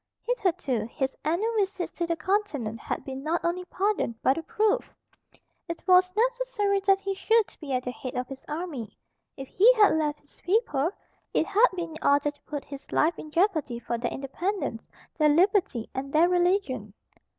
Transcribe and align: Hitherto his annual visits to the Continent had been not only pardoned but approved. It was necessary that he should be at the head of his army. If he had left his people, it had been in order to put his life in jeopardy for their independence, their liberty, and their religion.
Hitherto 0.23 0.85
his 0.87 1.15
annual 1.23 1.53
visits 1.57 1.91
to 1.91 2.07
the 2.07 2.15
Continent 2.15 2.79
had 2.79 3.05
been 3.05 3.21
not 3.21 3.39
only 3.45 3.65
pardoned 3.65 4.15
but 4.23 4.35
approved. 4.35 4.89
It 5.69 5.83
was 5.87 6.15
necessary 6.15 6.79
that 6.87 6.99
he 7.01 7.13
should 7.13 7.55
be 7.59 7.71
at 7.73 7.83
the 7.83 7.91
head 7.91 8.15
of 8.15 8.27
his 8.27 8.43
army. 8.47 8.97
If 9.37 9.47
he 9.47 9.71
had 9.75 9.91
left 9.93 10.19
his 10.21 10.41
people, 10.41 10.89
it 11.35 11.45
had 11.45 11.67
been 11.75 11.91
in 11.95 12.03
order 12.03 12.31
to 12.31 12.41
put 12.47 12.65
his 12.65 12.91
life 12.91 13.19
in 13.19 13.29
jeopardy 13.29 13.77
for 13.77 13.99
their 13.99 14.09
independence, 14.09 14.89
their 15.19 15.29
liberty, 15.29 15.87
and 15.93 16.11
their 16.11 16.27
religion. 16.29 16.95